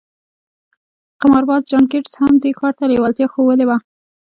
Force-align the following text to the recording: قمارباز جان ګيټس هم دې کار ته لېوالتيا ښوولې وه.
قمارباز 1.21 1.61
جان 1.69 1.83
ګيټس 1.91 2.13
هم 2.21 2.33
دې 2.43 2.51
کار 2.59 2.71
ته 2.77 2.83
لېوالتيا 2.91 3.27
ښوولې 3.33 3.65
وه. 3.67 3.77